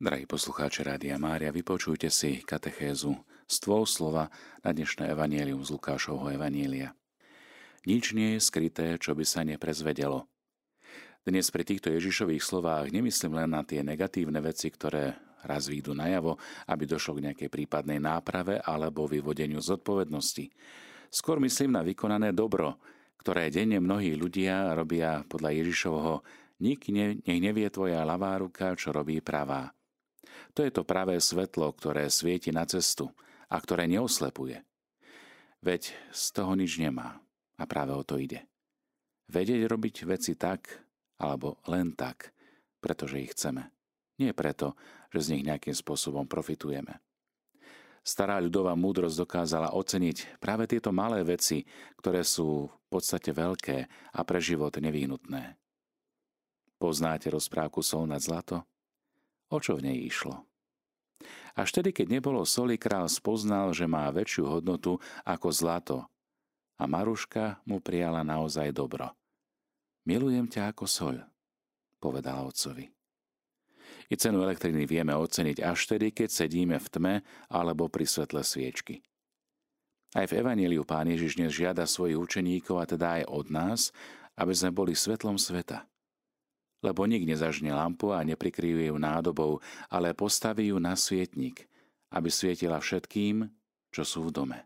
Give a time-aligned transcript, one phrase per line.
[0.00, 4.32] Drahí poslucháči Rádia Mária, vypočujte si katechézu z tvoj slova
[4.64, 6.96] na dnešné evanielium z Lukášovho evanielia.
[7.84, 10.24] Nič nie je skryté, čo by sa neprezvedelo.
[11.20, 16.40] Dnes pri týchto Ježišových slovách nemyslím len na tie negatívne veci, ktoré raz výjdu najavo,
[16.72, 20.48] aby došlo k nejakej prípadnej náprave alebo vyvodeniu zodpovednosti.
[21.12, 22.80] Skôr myslím na vykonané dobro,
[23.20, 26.24] ktoré denne mnohí ľudia robia podľa Ježišovho
[26.64, 29.76] Nik ne, nech nevie tvoja ľavá ruka, čo robí pravá.
[30.54, 33.10] To je to pravé svetlo, ktoré svieti na cestu
[33.50, 34.62] a ktoré neoslepuje.
[35.60, 37.20] Veď z toho nič nemá
[37.60, 38.46] a práve o to ide.
[39.30, 40.82] Vedieť robiť veci tak,
[41.20, 42.32] alebo len tak,
[42.80, 43.68] pretože ich chceme.
[44.18, 44.74] Nie preto,
[45.12, 46.98] že z nich nejakým spôsobom profitujeme.
[48.00, 51.68] Stará ľudová múdrosť dokázala oceniť práve tieto malé veci,
[52.00, 53.76] ktoré sú v podstate veľké
[54.16, 55.60] a pre život nevyhnutné.
[56.80, 58.64] Poznáte rozprávku Sol nad zlato?
[59.50, 60.46] O čo v nej išlo?
[61.58, 65.98] Až tedy, keď nebolo soli, král spoznal, že má väčšiu hodnotu ako zlato.
[66.80, 69.12] A Maruška mu prijala naozaj dobro.
[70.06, 71.16] Milujem ťa ako soľ,
[72.00, 72.88] povedala otcovi.
[74.10, 77.14] I cenu elektriny vieme oceniť až tedy, keď sedíme v tme
[77.50, 79.02] alebo pri svetle sviečky.
[80.16, 83.80] Aj v Evangeliu Pán Ježiš dnes žiada svojich učeníkov a teda aj od nás,
[84.34, 85.89] aby sme boli svetlom sveta
[86.80, 89.60] lebo nik nezažne lampu a neprikryje ju nádobou,
[89.92, 91.68] ale postaví ju na svietnik,
[92.12, 93.48] aby svietila všetkým,
[93.92, 94.58] čo sú v dome.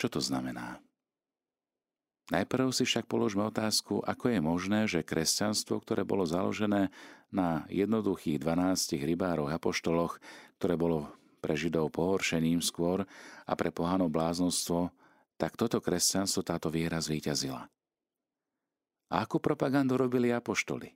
[0.00, 0.80] Čo to znamená?
[2.30, 6.94] Najprv si však položme otázku, ako je možné, že kresťanstvo, ktoré bolo založené
[7.34, 10.22] na jednoduchých 12 rybároch apoštoloch,
[10.62, 11.10] ktoré bolo
[11.42, 13.02] pre Židov pohoršením skôr
[13.44, 14.94] a pre pohanov bláznostvo,
[15.40, 17.66] tak toto kresťanstvo, táto viera zvíťazila.
[19.10, 20.94] A akú propagandu robili apoštoli?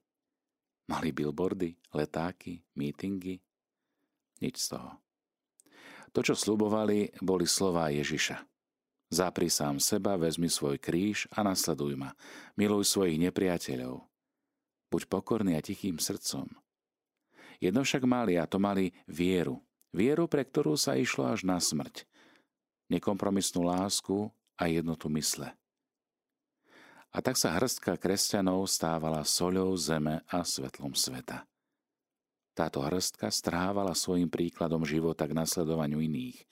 [0.86, 3.42] Mali billboardy, letáky, mítingy?
[4.38, 4.90] Nič z toho.
[6.14, 8.38] To, čo slubovali, boli slová Ježiša.
[9.10, 12.14] Zapri sám seba, vezmi svoj kríž a nasleduj ma.
[12.54, 14.06] Miluj svojich nepriateľov.
[14.94, 16.46] Buď pokorný a tichým srdcom.
[17.58, 19.58] Jedno však mali a to mali vieru.
[19.94, 22.06] Vieru, pre ktorú sa išlo až na smrť.
[22.90, 25.54] Nekompromisnú lásku a jednotu mysle.
[27.14, 31.46] A tak sa hrstka kresťanov stávala soľou zeme a svetlom sveta.
[32.54, 36.42] Táto hrstka strávala svojim príkladom života k nasledovaniu iných.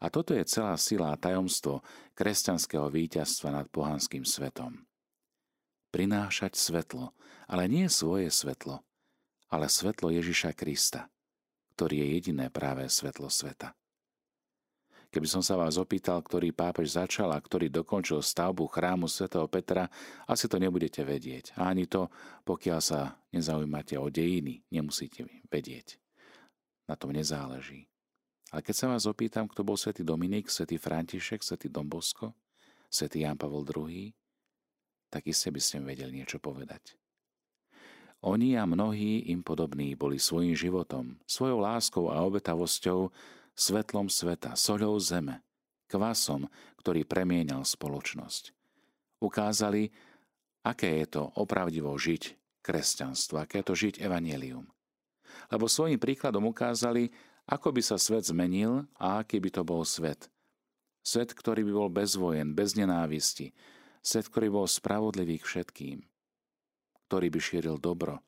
[0.00, 1.84] A toto je celá sila a tajomstvo
[2.16, 4.88] kresťanského víťazstva nad pohanským svetom.
[5.92, 7.12] Prinášať svetlo,
[7.48, 8.80] ale nie svoje svetlo,
[9.52, 11.08] ale svetlo Ježiša Krista,
[11.76, 13.76] ktorý je jediné práve svetlo sveta.
[15.10, 19.90] Keby som sa vás opýtal, ktorý pápež začal a ktorý dokončil stavbu chrámu svätého Petra,
[20.30, 21.50] asi to nebudete vedieť.
[21.58, 22.06] A ani to,
[22.46, 25.98] pokiaľ sa nezaujímate o dejiny, nemusíte vedieť.
[26.86, 27.90] Na tom nezáleží.
[28.54, 32.30] Ale keď sa vás opýtam, kto bol svätý Dominik, svätý František, svätý Dombosko,
[32.86, 34.14] svätý Jan Pavel II,
[35.10, 36.94] tak iste by ste vedeli niečo povedať.
[38.22, 43.10] Oni a mnohí im podobní boli svojim životom, svojou láskou a obetavosťou
[43.60, 45.44] svetlom sveta, soľou zeme,
[45.92, 46.48] kvasom,
[46.80, 48.56] ktorý premienal spoločnosť.
[49.20, 49.92] Ukázali,
[50.64, 54.64] aké je to opravdivo žiť kresťanstvo, aké je to žiť evanelium.
[55.52, 57.12] Lebo svojim príkladom ukázali,
[57.44, 60.32] ako by sa svet zmenil a aký by to bol svet.
[61.04, 63.52] Svet, ktorý by bol bez vojen, bez nenávisti.
[64.00, 65.98] Svet, ktorý bol spravodlivý k všetkým.
[67.08, 68.20] Ktorý by šíril dobro,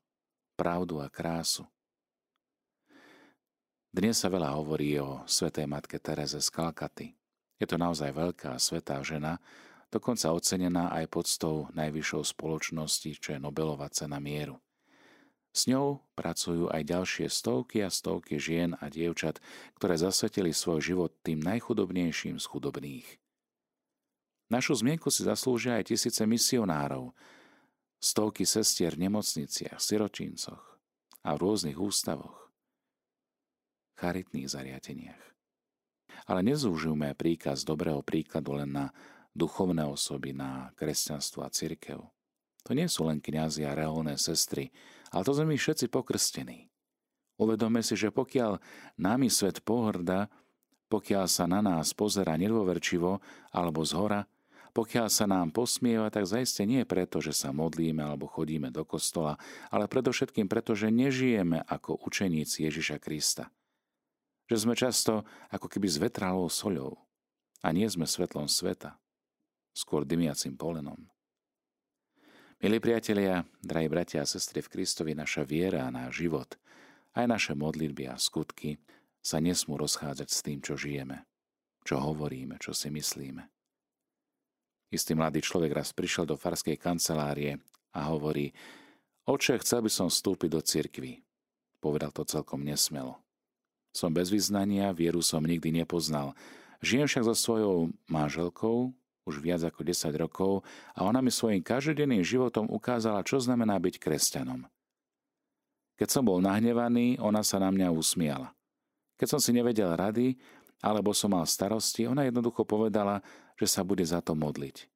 [0.56, 1.64] pravdu a krásu.
[3.93, 7.13] Dnes sa veľa hovorí o svetej matke Tereze z Kalkaty.
[7.61, 9.37] Je to naozaj veľká svetá žena,
[9.93, 14.57] dokonca ocenená aj podstou najvyššou spoločnosti, čo je Nobelová cena mieru.
[15.53, 19.45] S ňou pracujú aj ďalšie stovky a stovky žien a dievčat,
[19.77, 23.21] ktoré zasvetili svoj život tým najchudobnejším z chudobných.
[24.49, 27.13] Našu zmienku si zaslúžia aj tisíce misionárov,
[28.01, 30.81] stovky sestier v nemocniciach, siročíncoch
[31.29, 32.42] a v rôznych ústavoch
[34.02, 35.22] charitných zariadeniach.
[36.26, 38.87] Ale nezúžujme príkaz dobrého príkladu len na
[39.31, 42.02] duchovné osoby, na kresťanstvo a cirkev.
[42.66, 44.75] To nie sú len kňazi a reholné sestry,
[45.14, 46.70] ale to sme my všetci pokrstení.
[47.38, 48.58] Uvedome si, že pokiaľ
[48.99, 50.31] nami svet pohrda,
[50.87, 53.19] pokiaľ sa na nás pozera nedôverčivo
[53.50, 54.28] alebo zhora,
[54.72, 59.37] pokiaľ sa nám posmieva, tak zaiste nie preto, že sa modlíme alebo chodíme do kostola,
[59.69, 63.50] ale predovšetkým preto, že nežijeme ako učeníci Ježiša Krista–
[64.52, 67.00] že sme často ako keby s vetralou soľou
[67.64, 69.00] a nie sme svetlom sveta,
[69.72, 71.08] skôr dymiacim polenom.
[72.60, 76.60] Milí priatelia, drahí bratia a sestry v Kristovi, naša viera a náš život,
[77.16, 78.76] aj naše modlitby a skutky
[79.25, 81.25] sa nesmú rozchádzať s tým, čo žijeme,
[81.88, 83.49] čo hovoríme, čo si myslíme.
[84.93, 87.56] Istý mladý človek raz prišiel do farskej kancelárie
[87.96, 88.52] a hovorí,
[89.25, 91.25] oče, chcel by som vstúpiť do cirkvy.
[91.81, 93.22] Povedal to celkom nesmelo.
[93.93, 96.33] Som bez vyznania, vieru som nikdy nepoznal.
[96.81, 97.77] Žijem však so svojou
[98.09, 98.91] manželkou,
[99.23, 100.53] už viac ako 10 rokov
[100.97, 104.67] a ona mi svojim každodenným životom ukázala, čo znamená byť kresťanom.
[105.94, 108.50] Keď som bol nahnevaný, ona sa na mňa usmiala.
[109.15, 110.35] Keď som si nevedel rady,
[110.83, 113.23] alebo som mal starosti, ona jednoducho povedala,
[113.55, 114.91] že sa bude za to modliť.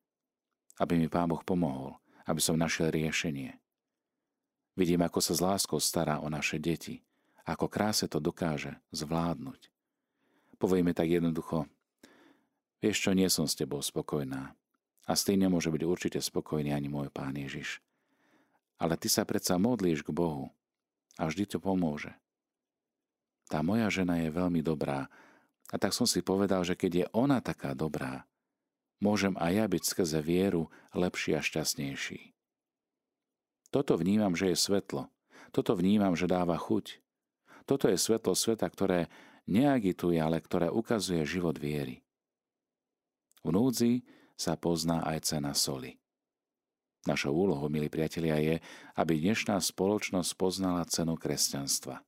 [0.82, 1.94] Aby mi Pán Boh pomohol,
[2.26, 3.54] aby som našiel riešenie.
[4.75, 7.05] Vidím, ako sa s láskou stará o naše deti,
[7.46, 9.70] ako kráse to dokáže zvládnuť.
[10.58, 11.70] Povieme tak jednoducho,
[12.87, 14.52] Vieš čo, nie som s tebou spokojná.
[15.06, 17.82] A s tým nemôže byť určite spokojný ani môj pán Ježiš.
[18.76, 20.52] Ale ty sa predsa modlíš k Bohu
[21.16, 22.12] a vždy to pomôže.
[23.50, 25.10] Tá moja žena je veľmi dobrá
[25.70, 28.26] a tak som si povedal, že keď je ona taká dobrá,
[28.99, 32.34] môžem aj ja byť skrze vieru lepší a šťastnejší.
[33.70, 35.10] Toto vnímam, že je svetlo.
[35.54, 37.02] Toto vnímam, že dáva chuť.
[37.66, 39.10] Toto je svetlo sveta, ktoré
[39.50, 42.06] neagituje, ale ktoré ukazuje život viery.
[43.42, 44.06] V núdzi
[44.38, 45.98] sa pozná aj cena soli.
[47.06, 48.56] Našou úlohou, milí priatelia, je,
[48.98, 52.02] aby dnešná spoločnosť poznala cenu kresťanstva.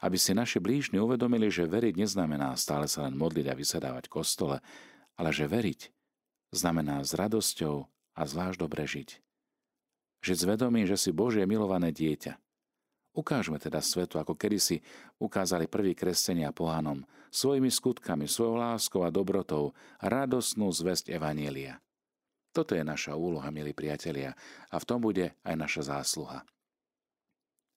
[0.00, 4.60] Aby si naši blížni uvedomili, že veriť neznamená stále sa len modliť a vysedávať kostole,
[5.16, 5.92] ale že veriť
[6.52, 9.20] znamená s radosťou a zvlášť dobre žiť.
[10.20, 12.36] Žiť s vedomím, že si Božie milované dieťa–
[13.10, 14.78] Ukážme teda svetu, ako kedysi
[15.18, 17.02] ukázali prví kresťania pohanom,
[17.34, 21.82] svojimi skutkami, svojou láskou a dobrotou, radosnú zväzť Evanielia.
[22.54, 24.34] Toto je naša úloha, milí priatelia,
[24.70, 26.46] a v tom bude aj naša zásluha.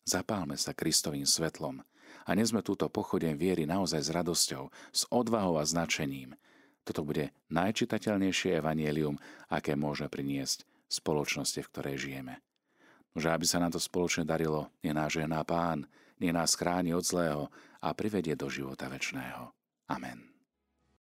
[0.05, 1.81] Zapálme sa Kristovým svetlom
[2.25, 6.37] a nezme túto pochodem viery naozaj s radosťou, s odvahou a značením.
[6.83, 9.17] Toto bude najčitateľnejšie evanielium,
[9.49, 12.43] aké môže priniesť spoločnosti, v ktorej žijeme.
[13.13, 15.85] Že aby sa nám to spoločne darilo, nie náš žehná Pán,
[16.17, 19.53] nie nás chráni od zlého a privedie do života večného.
[19.85, 20.32] Amen.